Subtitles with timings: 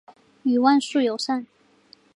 [0.41, 1.45] 与万树友善。